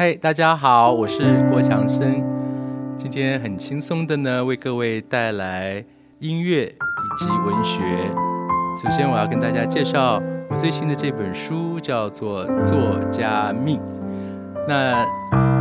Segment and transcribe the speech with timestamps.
[0.00, 2.24] 嗨，大家好，我是郭强生。
[2.96, 5.84] 今天很轻松的呢，为各位带来
[6.20, 7.82] 音乐以及文学。
[8.80, 13.80] 首先，我要跟大家介绍我最新的这本书，叫做《作家命》。
[14.68, 15.04] 那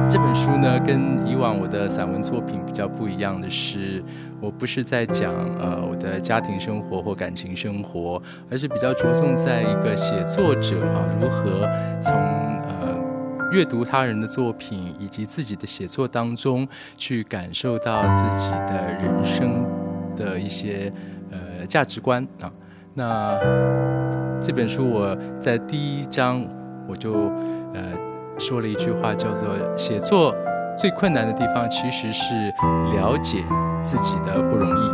[0.08, 4.04] 这本书呢，跟以往我的散文作品比较不一样的是，
[4.40, 11.67] 我不是在讲呃我的家庭生活或感情生活，而是比较着重在一个写作者啊如何
[11.99, 13.04] 从呃
[13.51, 19.65] 阅读他人的作品以及自己的写作当中去感受到自己的人生
[20.15, 20.91] 的一些
[21.31, 22.52] 呃价值观啊。
[22.93, 23.39] 那
[24.41, 26.45] 这本书我在第一章
[26.88, 27.13] 我就
[27.73, 28.07] 呃。
[28.39, 30.31] 说了一句话，叫做“写作
[30.77, 32.35] 最困难的地方其实是
[32.93, 33.43] 了解
[33.81, 34.89] 自己的不容易”。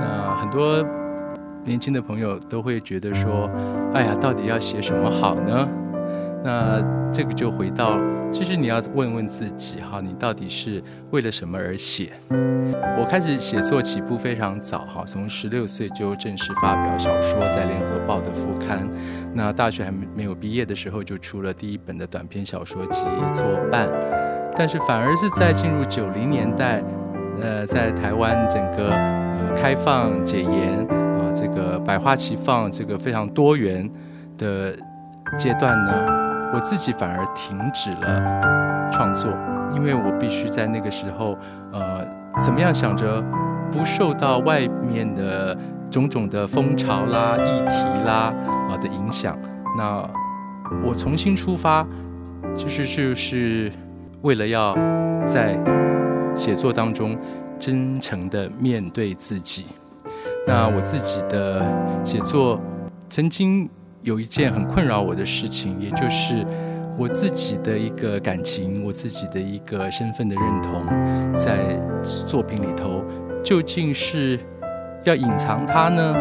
[0.00, 0.80] 那很多
[1.64, 3.50] 年轻的朋友都会觉得说
[3.92, 5.68] ：“哎呀，到底要写什么好呢？”
[6.44, 6.80] 那
[7.12, 7.98] 这个就回到，
[8.32, 12.12] 其实你要问问自己哈，你到底是为了什么而写？
[12.98, 18.88] 我开始写作起步非常早哈，从十六岁就正式发表小说在联合报的副刊。
[19.34, 23.00] 那大学还没有毕业的时候，就出了第一本的短篇小说集
[23.32, 23.86] 《作伴》。
[24.56, 26.82] 但是反而是在进入九零年代，
[27.40, 33.90] 呃，在台湾整个呃开放解严啊，这个百花齐放，这个非常多元
[34.38, 34.74] 的
[35.38, 36.21] 阶段呢。
[36.54, 39.30] 我自己反而停止了创作，
[39.74, 41.36] 因为我必须在那个时候，
[41.72, 42.06] 呃，
[42.42, 43.22] 怎么样想着
[43.70, 45.56] 不受到外面的
[45.90, 48.34] 种种的风潮啦、议题啦
[48.68, 49.34] 啊的影响。
[49.78, 50.06] 那
[50.84, 51.86] 我重新出发，
[52.54, 53.72] 其实就是
[54.20, 54.76] 为了要
[55.24, 55.58] 在
[56.36, 57.16] 写作当中
[57.58, 59.66] 真诚的面对自己。
[60.46, 61.64] 那我自己的
[62.04, 62.60] 写作
[63.08, 63.70] 曾经。
[64.02, 66.44] 有一件很困扰我的事情，也就是
[66.98, 70.84] 我自己的一个感情，我自己的一个身份的认同，
[71.34, 71.78] 在
[72.26, 73.04] 作品里头
[73.44, 74.38] 究竟是
[75.04, 76.14] 要隐藏它呢，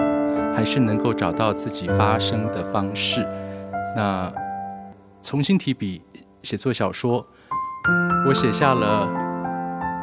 [0.55, 3.28] 还是能够找到自己发声的方式？
[3.95, 4.32] 那
[5.22, 6.02] 重新提笔
[6.44, 7.26] 写作小说，
[8.28, 9.30] 我写下了。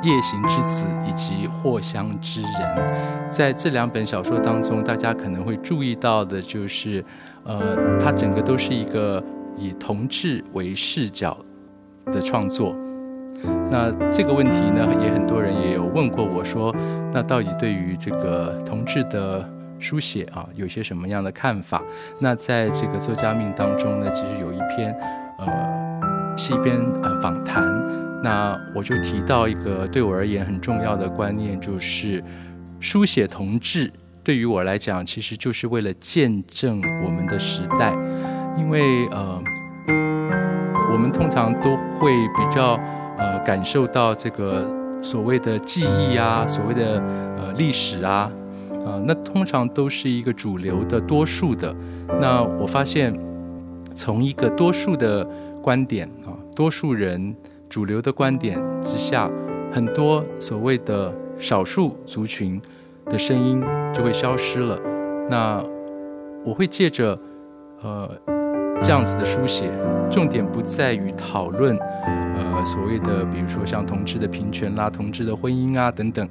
[0.01, 7.05] 夜行之子以及藿香之人，在这两本小说当中，大家可能会注意到的就是，
[7.45, 9.23] 呃，它整个都是一个
[9.57, 11.37] 以同志为视角
[12.07, 12.77] 的创作。
[13.71, 16.75] 那这个问题呢，也很多人也有问过我说，
[17.13, 21.83] 那到底对于这个同志的书写啊，有些什么样的看法？
[22.21, 24.93] 那在这个作家命当中呢，其实有一篇，
[25.39, 27.63] 呃，是一篇呃访谈。
[28.25, 32.23] 那我就提到一个对我而言很重要的观念，就是
[32.81, 33.93] 书写同志
[34.29, 37.97] 对于我来讲，其实就是为了见证我们的时代，
[38.59, 39.43] 因为呃，
[40.93, 42.79] 我们通常都会比较
[43.17, 44.71] 呃感受到这个
[45.03, 47.03] 所谓的记忆啊，所谓的
[47.39, 48.31] 呃历史啊，
[48.85, 51.75] 啊，那通常都是一个主流的多数的。
[52.21, 53.19] 那我发现，
[53.95, 55.27] 从一个多数的
[55.63, 57.35] 观点啊，多数人。
[57.71, 59.31] 主流的观点之下，
[59.71, 62.59] 很多所谓的少数族群
[63.09, 64.79] 的声音就会消失了。
[65.29, 65.63] 那
[66.45, 67.19] 我会借着
[67.83, 68.11] 呃
[68.83, 69.71] 这样子的书写，
[70.11, 76.29] 重点不在于讨论呃所谓的，比如说像同志的平权啦、同志的婚姻啊等等。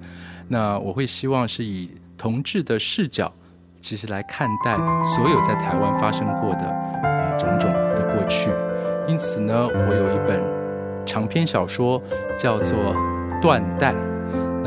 [0.48, 3.32] 那我会希望是以同志的视角，
[3.80, 6.66] 其实来看待所有在台湾发生过的
[7.04, 8.50] 呃种种的过去。
[9.08, 10.58] 因此呢，我有一本。
[11.06, 12.02] 长篇小说
[12.38, 12.78] 叫做
[13.42, 13.94] 《断代》，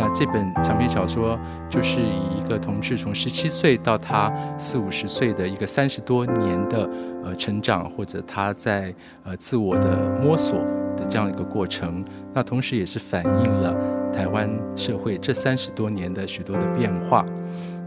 [0.01, 1.39] 那这本长篇小说
[1.69, 6.89] 就是以一个同志从十七岁到他四五十岁的一个三十多年的
[7.23, 8.95] 呃成长，或者他在
[9.25, 10.59] 呃自我的摸索
[10.97, 12.03] 的这样一个过程。
[12.33, 13.77] 那同时也是反映了
[14.11, 17.23] 台湾社会这三十多年的许多的变化。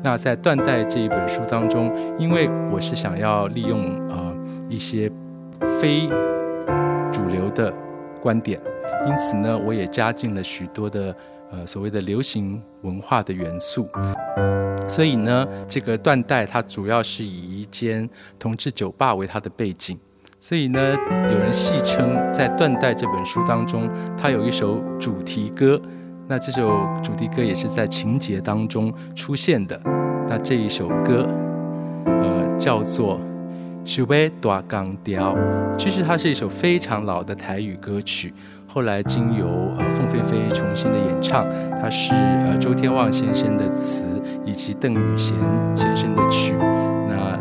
[0.04, 4.38] 那在《断代》这一本书当中，因为我是想要利用呃
[4.70, 5.12] 一些
[5.82, 6.08] 非
[7.12, 7.74] 主流的。
[8.22, 8.58] 观点，
[9.06, 11.14] 因此呢，我也加进了许多的
[11.54, 13.88] 呃所谓的流行文化的元素。
[14.88, 19.98] 所以呢，这个断代它主要是以一间同志酒吧为它的背景。
[20.40, 20.98] 所以呢，
[21.32, 25.82] 有人戏称在《断代》这本书当中，它有一首主题歌。
[26.28, 29.80] 那这首主题歌也是在情节当中出现的。
[30.28, 31.30] 那这一首歌，
[32.06, 33.22] 呃，叫做。
[33.86, 35.38] 是为大钢调，
[35.78, 38.34] 其实它是一首非常老的台语歌曲，
[38.74, 41.46] 后来经由呃凤飞飞重新的演唱，
[41.80, 45.38] 它是呃周天旺先生的词以及邓宇贤
[45.76, 46.56] 先生的曲。
[47.08, 47.38] 那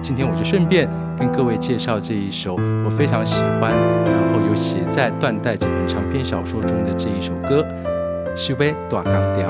[0.00, 2.56] 今天我就顺便跟各位介绍这一首
[2.86, 3.70] 我非常喜欢，
[4.06, 7.62] 然后有写在《断代》这本长篇小说中的这一首歌
[8.34, 9.46] 《修贝大钢调》。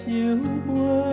[0.00, 0.08] 想
[0.66, 1.09] 袂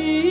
[0.00, 0.29] की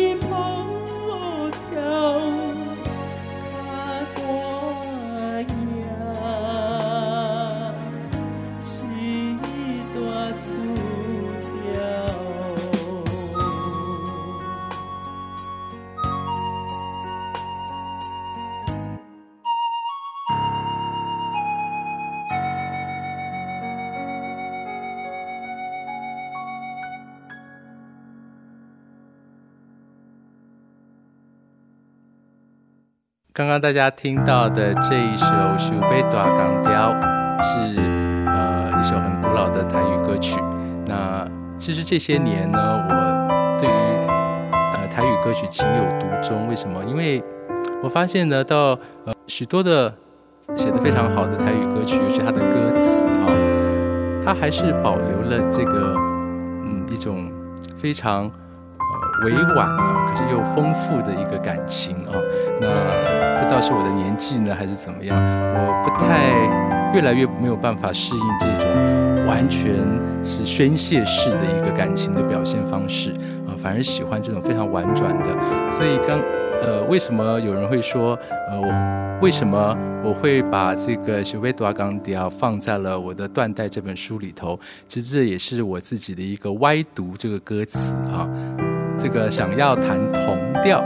[33.39, 35.25] 刚刚大家听到的这一首
[35.57, 36.91] 《修贝大港调》
[37.41, 37.79] 是
[38.27, 40.41] 呃一首很古老的台语歌曲。
[40.85, 41.25] 那
[41.57, 44.07] 其实这些年呢，我对于
[44.73, 46.49] 呃台语歌曲情有独钟。
[46.49, 46.83] 为什么？
[46.83, 47.23] 因为
[47.81, 49.93] 我发现呢，到呃许多的
[50.57, 53.31] 写的非常好的台语歌曲，尤其它的歌词哈，
[54.25, 55.95] 它还是保留了这个
[56.65, 57.31] 嗯一种
[57.77, 58.29] 非常呃。
[59.25, 62.15] 委婉啊，可是又丰富的一个感情啊。
[62.61, 62.67] 那
[63.39, 69.73] 不知道是我的年纪呢，还是怎么样，我不太越来越没有办法适应这种完全
[70.23, 73.11] 是宣泄式的一个感情的表现方式
[73.47, 75.71] 啊，反而喜欢这种非常婉转的。
[75.71, 76.19] 所以刚
[76.61, 78.19] 呃，为什么有人会说
[78.49, 84.59] 呃，我为什么我会把这个《修贝多阿冈迪亚》放在了我的《断代》这本书里头？
[84.87, 88.27] 其实这也是我自己的一个歪读这个歌词啊。
[88.99, 90.83] 这个想要弹同调，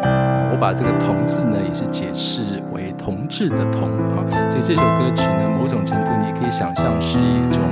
[0.51, 7.63] 我把这个“同”字呢，也是解释为同志的“同”啊，所以这首歌曲呢，某种程度你可以想象是一种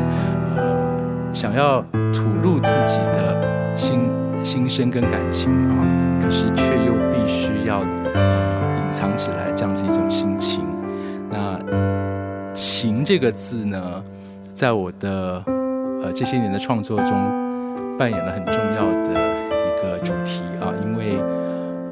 [0.55, 0.81] 呃，
[1.31, 1.79] 想要
[2.12, 4.10] 吐露自己的心
[4.43, 5.86] 心声跟感情啊，
[6.21, 7.81] 可是却又必须要
[8.15, 10.65] 呃隐藏起来这样子一种心情。
[11.29, 11.60] 那
[12.51, 14.03] “情”这个字呢，
[14.55, 15.43] 在我的
[16.01, 17.12] 呃这些年的创作中，
[17.98, 19.21] 扮演了很重要的。
[20.03, 21.17] 主题啊，因为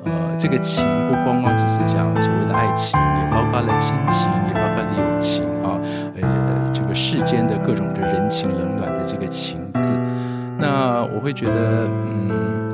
[0.06, 5.80] 呃，这个情不光光只是讲所谓的爱情，也包括了亲情，也包括了友情啊，
[6.22, 9.94] 呃，这个世间的各种的人情冷暖的这个情字。
[10.58, 12.70] 那我会觉得，嗯，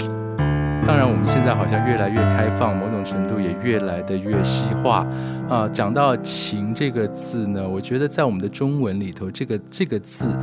[0.86, 5.06] 当然我们现在好像越来越开放，某种程度也越来的越西化。
[5.48, 10.36] 啊，讲到“情”这个字呢，我觉得在我们的中文里头，这个这个字，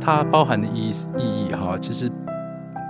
[0.00, 2.10] 它包含的意意义哈，其实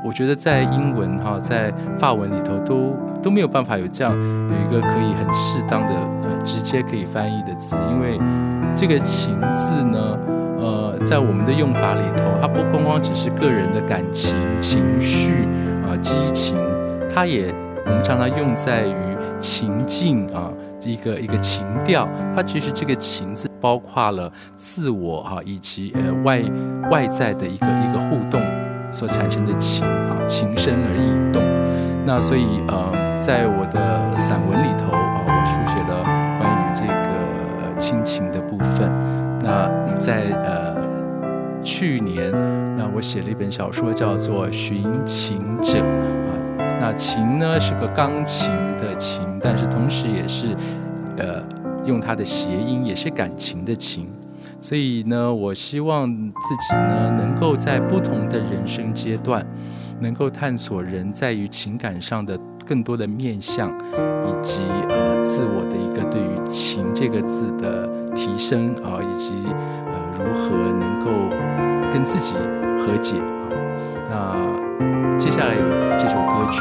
[0.05, 8.21] 我觉得在英文哈，在法文里头都都没有办法有这样有一个可以很适当的呃直接可以翻译的字，因为
[8.77, 10.19] 这个“情”字呢。
[10.57, 15.47] 呃，在我们的用法里头，它不光光只是个人的感情、情绪
[15.83, 16.57] 啊、激情，
[17.13, 20.49] 它也我们常常用在于情境啊，
[20.83, 22.09] 一个一个情调。
[22.35, 26.41] 它其实这个“情”字包括了自我哈，以及呃外
[26.91, 28.41] 外在的一个一个互动
[29.05, 31.43] 所产生的情啊，情深而意动。
[32.07, 36.03] 那所以呃，在我的散文里头啊，我书写了
[36.41, 38.91] 关于这个亲情的部分。
[39.43, 39.69] 那
[39.99, 40.75] 在呃
[41.63, 42.33] 去年，
[42.79, 46.67] 那我写了一本小说，叫做《寻情者》啊。
[46.81, 50.57] 那情呢是个钢琴的琴，但是同时也是
[51.19, 51.43] 呃
[51.85, 54.09] 用它的谐音，也是感情的情。
[54.64, 59.47] 所以呢，我希望自己呢能够在不同的人生阶段，
[60.00, 67.92] 能够探索人在于情感上的更多的面相，以及呃自我的一个对于情这个字的。
[68.14, 71.11] 提升啊，以及呃，如何能够
[71.92, 72.33] 跟自己
[72.78, 73.50] 和解啊？
[74.09, 76.61] 那接下来有这首歌曲，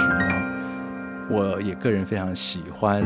[1.33, 3.03] 我也个人非常喜欢，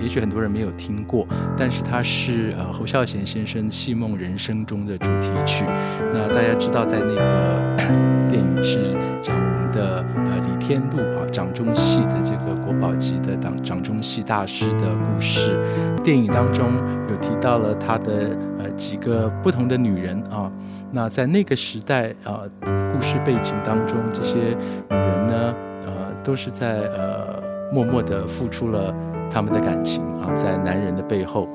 [0.00, 5.64] 也许很多人没有听过，但是它是呃侯孝贤先生《戏梦人生》中的主题曲。
[6.12, 7.76] 那大家知道，在那个
[8.30, 8.80] 电影是
[9.20, 15.58] 讲我们的呃李天禄啊，掌中戏的这个国宝级的掌掌中戏大师的故事。
[16.02, 16.72] 电影当中
[17.10, 20.50] 有提到了他的呃几个不同的女人啊，
[20.90, 25.92] 那在那个时代啊，故事背景当中，这些女人呢，呃，
[26.24, 28.94] 都是在呃默默地付出了
[29.30, 31.48] 他们的感情啊，在男人的背后。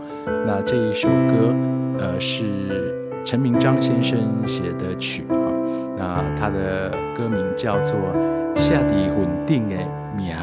[0.46, 1.54] 那这一首歌，
[2.00, 2.94] 呃，是
[3.24, 5.38] 陈明章先生写的曲啊，
[5.98, 7.98] 那他的歌名叫做
[8.56, 9.76] 《下底稳定的
[10.16, 10.36] 名》，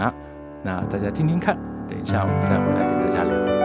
[0.62, 1.57] 那大家听听看，
[1.89, 3.60] 等一下我们再回来跟大家聊。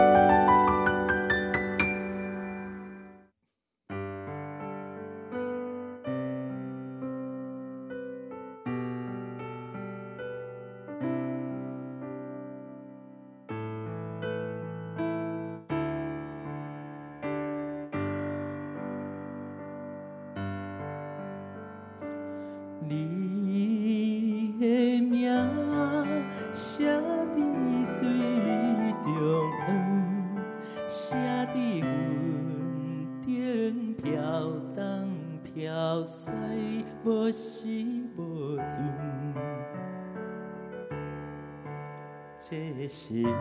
[42.38, 43.32] 这是命，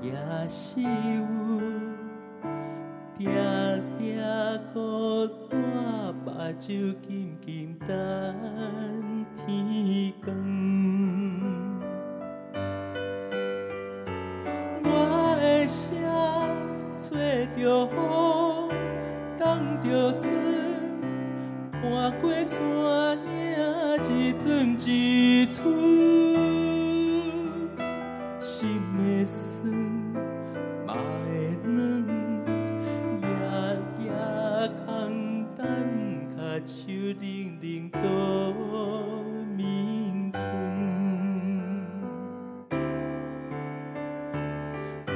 [0.00, 0.12] 也
[0.48, 0.88] 是有，
[3.18, 3.28] 定
[3.98, 4.18] 定
[4.72, 5.58] 孤单，
[6.24, 7.94] 目睭金金等
[9.34, 10.34] 天光。
[14.82, 14.86] 我
[15.38, 15.78] 的声
[16.96, 18.70] 吹着风，
[19.38, 20.32] 荡着船，
[21.82, 21.84] 翻
[22.22, 22.58] 过山
[23.26, 23.28] 岭，
[24.08, 25.99] 一寸一寸。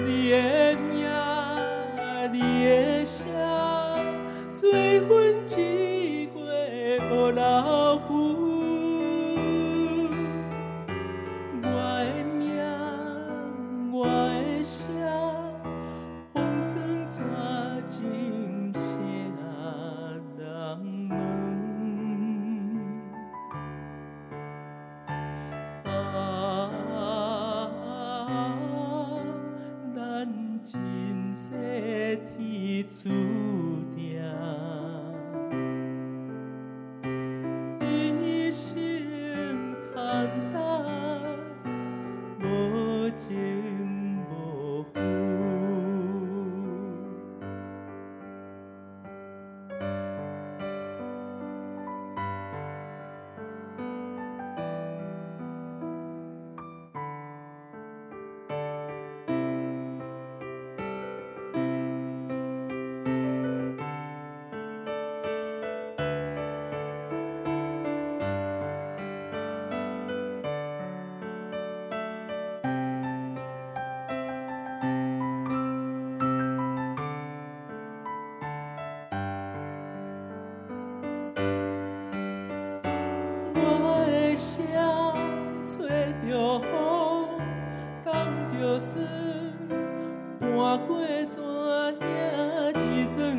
[0.06, 1.08] 你的名，
[2.30, 3.26] 你的声，
[4.52, 6.42] 做魂一过
[7.10, 7.83] 无留。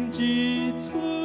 [0.09, 1.24] 几寸。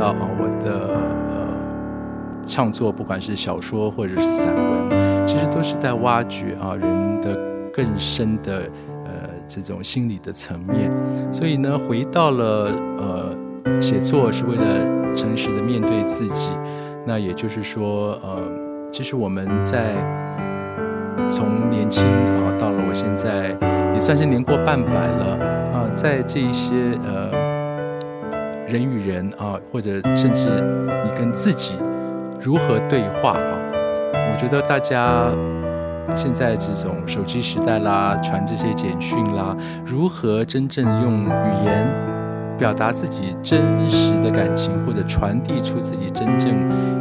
[0.00, 0.96] 到啊，我的
[1.30, 7.38] 呃创作，不管是小说或者是散文，其实都是在挖掘啊人的
[7.70, 8.62] 更深的
[9.04, 9.10] 呃
[9.46, 10.90] 这种心理的层面。
[11.30, 13.36] 所以呢，回到了呃
[13.78, 16.52] 写作是为了诚实的面对自己。
[17.06, 18.40] 那也就是说，呃，
[18.88, 19.92] 其实我们在
[21.28, 23.54] 从年轻啊到了我现在
[23.92, 25.38] 也算是年过半百了
[25.74, 27.39] 啊，在这一些呃。
[28.70, 30.48] 人与人啊，或者甚至
[31.04, 31.74] 你跟自己
[32.40, 33.58] 如何对话啊？
[34.14, 35.28] 我觉得大家
[36.14, 41.86] 现在这种手机时代啦，传这些简讯啦，如何真正用语言
[42.56, 46.54] 表达自己真实的感情，或者传递出自己真正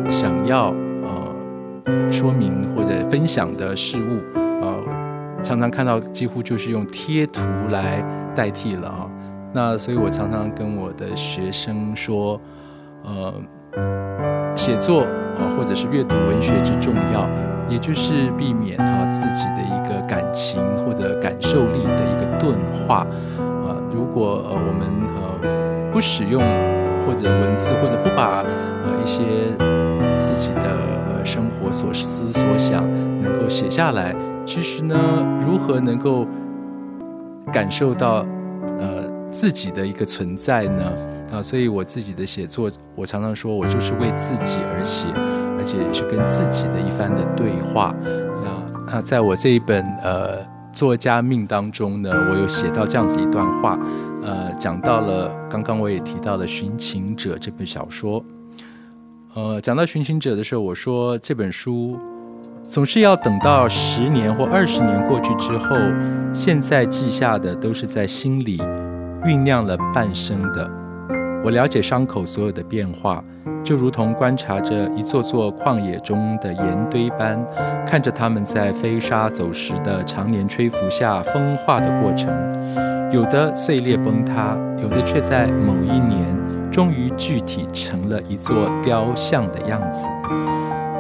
[0.10, 4.74] 想要呃说明或者分享的事物啊？
[5.44, 8.04] 常常看到几乎就是用贴图来
[8.34, 9.08] 代替了啊。
[9.52, 12.40] 那所以，我常常跟我的学生说，
[13.04, 13.34] 呃，
[14.56, 15.02] 写作
[15.36, 17.28] 啊，或者是阅读文学之重要，
[17.68, 22.98] 也就是避免哈自己的一个感情或者感受力的一个钝化
[23.66, 23.76] 啊。
[23.92, 26.44] 如果呃我们呃不使用
[27.06, 29.24] 或者文字，或者不把呃一些
[30.20, 30.62] 自己的
[31.10, 32.88] 呃生活所思所想
[33.20, 34.96] 能够写下来，其实呢，
[35.40, 36.28] 如何能够
[37.52, 38.24] 感受到
[38.78, 38.99] 呃？
[39.32, 40.94] 自己的一个存在呢，
[41.32, 45.08] 啊，所以我自己的写作，我常常说我就是为自己而写，
[45.58, 47.96] 而且也是跟自己的一番的对话。
[48.44, 50.40] 那啊，在我这一本呃
[50.74, 53.78] 作家命当中呢，我有写到这样子一段话，
[54.24, 58.24] 呃，讲到了刚刚我也提到了《寻情者》这本小说。
[59.36, 61.96] 呃，讲到《寻情者》的时候，我说这本书
[62.66, 65.76] 总是要等到十年或二十年过去之后，
[66.34, 68.60] 现在记下的都是在心里。
[69.26, 70.70] 酝酿了半生的，
[71.44, 73.24] 我了解伤口所有的变化，
[73.64, 77.38] 就如同观察着一座座旷野中的岩堆般，
[77.86, 82.32] 看着它们在飞沙走石的常年吹拂下风化的过程，
[83.12, 86.24] 有的碎裂崩塌，有的却在某一年
[86.72, 90.08] 终于具体成了一座雕像的样子。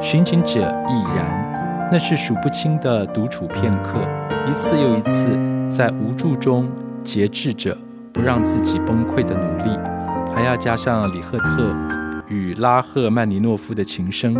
[0.01, 3.97] 寻情者亦然，那是数不清的独处片刻，
[4.49, 5.37] 一次又一次
[5.69, 6.67] 在无助中
[7.01, 7.77] 节制着。
[8.13, 9.79] 不让自己崩溃的努力，
[10.33, 11.75] 还要加上李赫特
[12.27, 14.35] 与拉赫曼尼诺夫的琴声，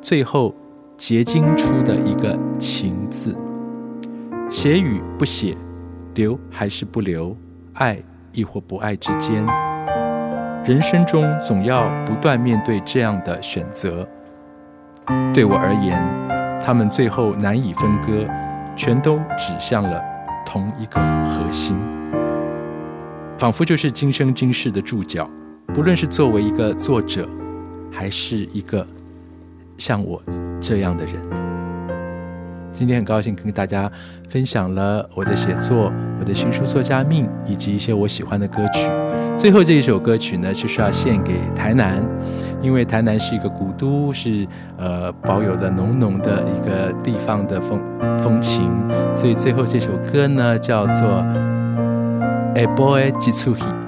[0.00, 0.54] 最后
[0.96, 3.36] 结晶出的一个“情”字。
[4.50, 5.56] 写与不写，
[6.14, 7.36] 留还是不留，
[7.74, 7.98] 爱
[8.32, 9.44] 亦或不爱之间，
[10.64, 14.06] 人生中总要不断面对这样的选择。
[15.34, 16.02] 对我而言，
[16.60, 18.26] 他们最后难以分割，
[18.76, 20.02] 全都指向了
[20.46, 21.76] 同一个核心。
[23.38, 25.30] 仿佛就是今生今世的注脚，
[25.72, 27.24] 不论是作为一个作者，
[27.88, 28.84] 还是一个
[29.76, 30.20] 像我
[30.60, 31.14] 这样的人。
[32.72, 33.88] 今天很高兴跟大家
[34.28, 38.90] 分享了我的写作、我的新书作家命，以及一些我喜欢的歌曲。
[39.36, 42.02] 最后这一首歌曲呢，就是要献给台南，
[42.60, 44.44] 因为台南是一个古都，是
[44.76, 47.80] 呃保有了浓浓的一个地方的风
[48.18, 48.68] 风情，
[49.14, 51.24] 所以最后这首歌呢，叫做。
[52.54, 53.87] 下晡的一出戏。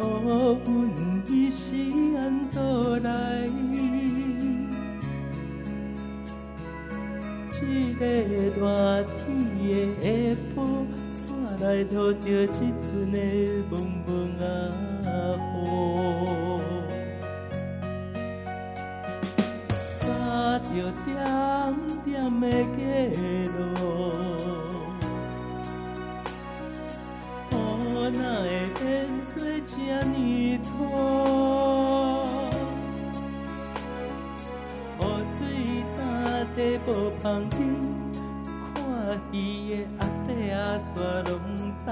[0.00, 1.74] 乌云伊是
[2.16, 2.20] 安
[2.52, 2.60] 倒
[2.98, 3.48] 来？
[7.52, 7.60] 这
[7.98, 8.04] 个
[8.56, 8.58] 热
[9.04, 9.22] 天
[10.00, 10.58] 的下晡，
[11.12, 11.22] 山
[11.60, 13.16] 内落着一阵的
[13.70, 13.72] 蒙
[14.04, 14.42] 蒙啊
[15.06, 15.56] 雨，
[20.00, 20.04] 踏
[20.58, 20.66] 着
[21.06, 21.08] 点
[22.04, 22.04] 点
[22.40, 22.42] 的
[29.74, 30.70] 做这呢错？
[35.00, 35.38] 雨水
[35.96, 35.98] 打
[36.56, 36.88] 在无
[37.20, 37.58] 旁边，
[38.74, 38.78] 看
[39.32, 39.34] 伊
[39.70, 40.94] 的阿伯阿煞
[41.28, 41.32] 拢
[41.84, 41.90] 走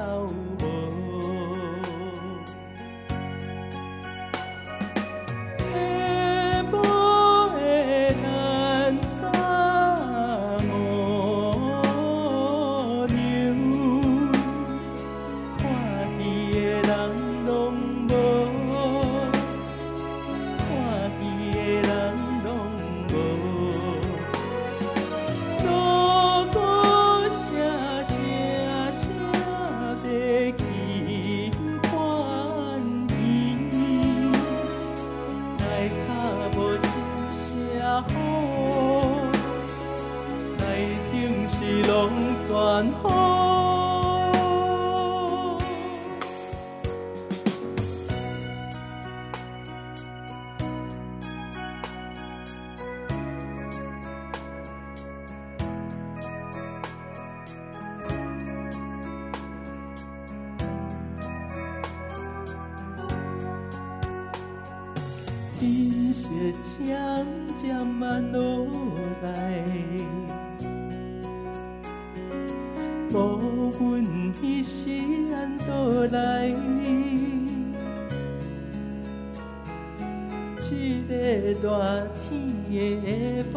[67.85, 68.67] 慢落
[69.23, 69.29] 来，
[73.13, 73.17] 乌
[73.81, 74.91] 云伊是
[75.35, 75.71] 安倒
[76.11, 76.55] 来？
[80.61, 80.69] 这
[81.09, 81.13] 个
[81.61, 81.65] 热
[82.21, 82.25] 天
[82.71, 83.57] 的下晡，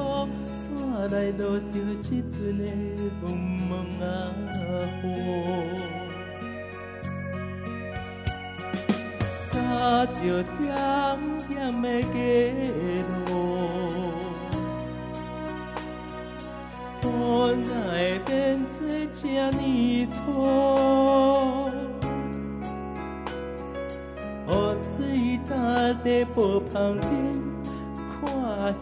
[0.51, 0.63] 山
[1.09, 1.63] 内落着
[2.01, 2.61] 一阵的
[3.21, 3.25] 蒙
[3.69, 4.03] 蒙啊
[5.03, 5.05] 雨。
[9.51, 9.55] 踏
[10.07, 10.17] 着
[10.57, 10.59] 点
[11.47, 11.49] 点
[11.81, 12.13] 的街
[13.27, 13.29] 路，
[17.25, 18.29] 雨哪会变
[18.67, 18.75] 作
[19.11, 19.17] 这
[19.51, 20.15] 呢粗？
[24.47, 24.49] 雨
[24.83, 24.93] 水
[25.49, 25.53] 打
[26.03, 27.09] 在无旁边，
[28.21, 28.21] 看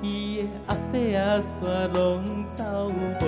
[0.01, 0.03] 戏
[0.43, 1.49] 的阿伯阿婶
[1.93, 1.97] 拢
[2.56, 2.62] 走
[3.21, 3.23] 无。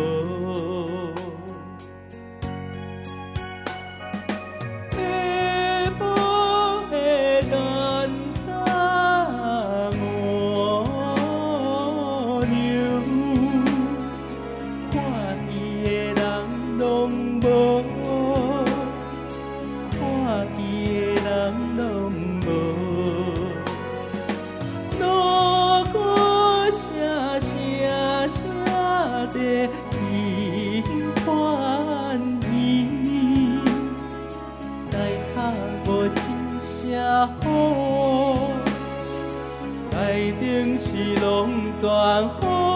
[40.95, 41.89] 是拢全
[42.23, 42.74] 雨。